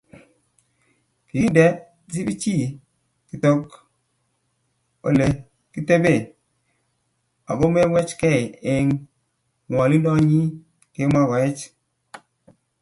[1.27, 1.65] Kikinde
[2.11, 2.55] Sifichi
[3.27, 3.65] kitok
[5.07, 5.27] Ole
[5.73, 6.21] kitebee
[7.49, 8.43] akowechwechkei
[8.73, 8.91] eng
[9.69, 10.41] ngwonindonyi
[10.93, 11.61] kemoi Koech